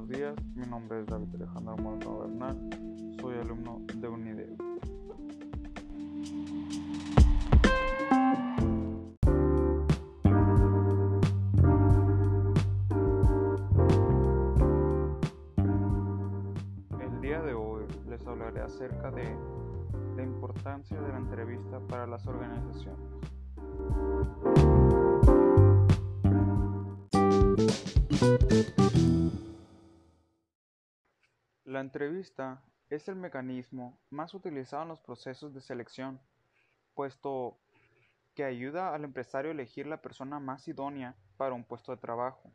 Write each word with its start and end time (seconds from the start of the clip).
buenos 0.00 0.08
días. 0.08 0.34
Mi 0.54 0.66
nombre 0.66 1.00
es 1.00 1.06
David 1.06 1.34
Alejandro 1.34 1.76
Moreno 1.76 2.18
Bernal. 2.20 3.16
Soy 3.20 3.38
alumno 3.38 3.82
de 3.94 4.08
UNIDEO. 4.08 4.56
El 17.00 17.20
día 17.20 17.42
de 17.42 17.52
hoy 17.52 17.84
les 18.08 18.26
hablaré 18.26 18.60
acerca 18.60 19.10
de 19.10 19.36
la 20.16 20.22
importancia 20.22 20.98
de 20.98 21.08
la 21.08 21.18
entrevista 21.18 21.78
para 21.88 22.06
las 22.06 22.26
organizaciones. 22.26 23.39
La 31.70 31.78
entrevista 31.78 32.60
es 32.88 33.06
el 33.06 33.14
mecanismo 33.14 33.96
más 34.10 34.34
utilizado 34.34 34.82
en 34.82 34.88
los 34.88 34.98
procesos 34.98 35.54
de 35.54 35.60
selección, 35.60 36.20
puesto 36.96 37.60
que 38.34 38.42
ayuda 38.42 38.92
al 38.92 39.04
empresario 39.04 39.52
a 39.52 39.54
elegir 39.54 39.86
la 39.86 40.02
persona 40.02 40.40
más 40.40 40.66
idónea 40.66 41.14
para 41.36 41.54
un 41.54 41.62
puesto 41.62 41.92
de 41.92 41.98
trabajo. 41.98 42.50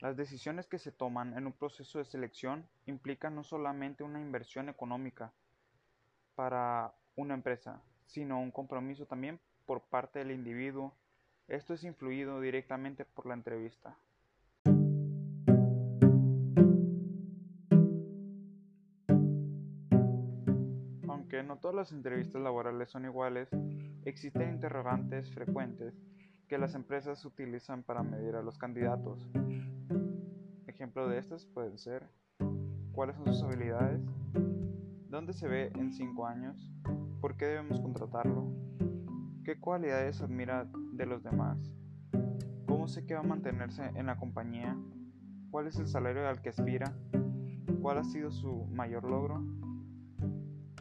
Las 0.00 0.16
decisiones 0.16 0.66
que 0.66 0.80
se 0.80 0.90
toman 0.90 1.38
en 1.38 1.46
un 1.46 1.52
proceso 1.52 2.00
de 2.00 2.04
selección 2.04 2.68
implican 2.86 3.36
no 3.36 3.44
solamente 3.44 4.02
una 4.02 4.20
inversión 4.20 4.68
económica 4.68 5.32
para 6.34 6.92
una 7.14 7.34
empresa, 7.34 7.80
sino 8.06 8.40
un 8.40 8.50
compromiso 8.50 9.06
también 9.06 9.38
por 9.66 9.82
parte 9.82 10.18
del 10.18 10.32
individuo. 10.32 10.96
Esto 11.46 11.74
es 11.74 11.84
influido 11.84 12.40
directamente 12.40 13.04
por 13.04 13.26
la 13.26 13.34
entrevista. 13.34 13.96
Aunque 21.32 21.48
no 21.48 21.56
todas 21.56 21.74
las 21.74 21.92
entrevistas 21.92 22.42
laborales 22.42 22.90
son 22.90 23.06
iguales, 23.06 23.48
existen 24.04 24.50
interrogantes 24.50 25.32
frecuentes 25.32 25.94
que 26.46 26.58
las 26.58 26.74
empresas 26.74 27.24
utilizan 27.24 27.82
para 27.84 28.02
medir 28.02 28.34
a 28.34 28.42
los 28.42 28.58
candidatos. 28.58 29.30
Ejemplo 30.66 31.08
de 31.08 31.16
estas 31.16 31.46
pueden 31.46 31.78
ser 31.78 32.06
cuáles 32.92 33.16
son 33.16 33.32
sus 33.32 33.44
habilidades, 33.44 34.02
dónde 35.08 35.32
se 35.32 35.48
ve 35.48 35.72
en 35.74 35.94
5 35.94 36.26
años, 36.26 36.70
por 37.22 37.38
qué 37.38 37.46
debemos 37.46 37.80
contratarlo, 37.80 38.52
qué 39.42 39.58
cualidades 39.58 40.20
admira 40.20 40.68
de 40.92 41.06
los 41.06 41.22
demás, 41.22 41.56
cómo 42.66 42.88
sé 42.88 43.06
que 43.06 43.14
va 43.14 43.20
a 43.20 43.22
mantenerse 43.22 43.90
en 43.94 44.04
la 44.04 44.18
compañía, 44.18 44.76
cuál 45.50 45.66
es 45.66 45.78
el 45.78 45.86
salario 45.88 46.28
al 46.28 46.42
que 46.42 46.50
aspira, 46.50 46.92
cuál 47.80 47.96
ha 47.96 48.04
sido 48.04 48.30
su 48.30 48.66
mayor 48.66 49.04
logro, 49.04 49.42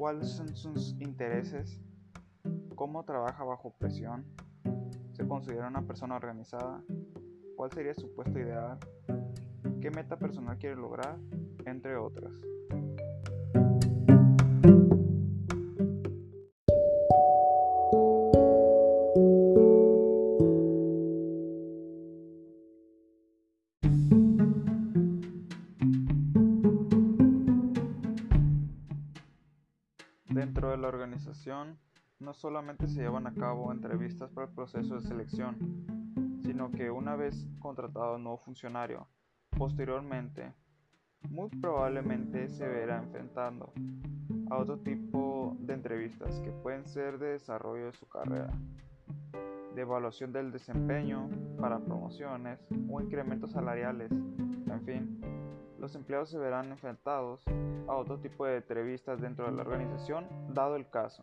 cuáles 0.00 0.30
son 0.30 0.56
sus 0.56 0.96
intereses, 0.98 1.78
cómo 2.74 3.04
trabaja 3.04 3.44
bajo 3.44 3.74
presión, 3.76 4.24
se 5.12 5.28
considera 5.28 5.68
una 5.68 5.86
persona 5.86 6.16
organizada, 6.16 6.82
cuál 7.54 7.70
sería 7.70 7.92
su 7.92 8.10
puesto 8.14 8.38
ideal, 8.38 8.78
qué 9.82 9.90
meta 9.90 10.18
personal 10.18 10.56
quiere 10.56 10.76
lograr, 10.76 11.18
entre 11.66 11.98
otras. 11.98 12.32
Dentro 30.40 30.70
de 30.70 30.78
la 30.78 30.88
organización, 30.88 31.76
no 32.18 32.32
solamente 32.32 32.88
se 32.88 33.02
llevan 33.02 33.26
a 33.26 33.34
cabo 33.34 33.70
entrevistas 33.72 34.30
para 34.30 34.46
el 34.46 34.54
proceso 34.54 34.94
de 34.94 35.02
selección, 35.02 35.84
sino 36.42 36.70
que 36.70 36.90
una 36.90 37.14
vez 37.14 37.46
contratado 37.58 38.16
un 38.16 38.22
nuevo 38.22 38.38
funcionario, 38.38 39.06
posteriormente, 39.50 40.54
muy 41.28 41.50
probablemente 41.50 42.48
se 42.48 42.66
verá 42.66 43.02
enfrentando 43.02 43.74
a 44.48 44.56
otro 44.56 44.78
tipo 44.78 45.58
de 45.60 45.74
entrevistas 45.74 46.40
que 46.40 46.52
pueden 46.52 46.86
ser 46.86 47.18
de 47.18 47.32
desarrollo 47.32 47.84
de 47.84 47.92
su 47.92 48.08
carrera, 48.08 48.58
de 49.74 49.82
evaluación 49.82 50.32
del 50.32 50.52
desempeño 50.52 51.28
para 51.60 51.80
promociones 51.80 52.66
o 52.90 52.98
incrementos 52.98 53.50
salariales, 53.50 54.10
en 54.10 54.82
fin, 54.86 55.20
los 55.80 55.94
empleados 55.94 56.28
se 56.28 56.38
verán 56.38 56.70
enfrentados 56.70 57.42
a 57.88 57.94
otro 57.94 58.18
tipo 58.18 58.44
de 58.44 58.58
entrevistas 58.58 59.20
dentro 59.20 59.46
de 59.46 59.52
la 59.52 59.62
organización, 59.62 60.26
dado 60.52 60.76
el 60.76 60.88
caso. 60.90 61.22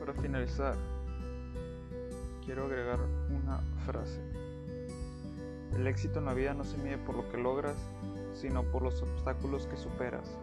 Para 0.00 0.12
finalizar, 0.20 0.74
quiero 2.44 2.64
agregar 2.64 2.98
una 3.30 3.58
frase. 3.86 4.20
El 5.76 5.86
éxito 5.86 6.18
en 6.18 6.24
la 6.24 6.34
vida 6.34 6.52
no 6.52 6.64
se 6.64 6.76
mide 6.78 6.98
por 6.98 7.14
lo 7.14 7.28
que 7.30 7.38
logras, 7.38 7.76
sino 8.34 8.64
por 8.64 8.82
los 8.82 9.00
obstáculos 9.02 9.68
que 9.68 9.76
superas. 9.76 10.36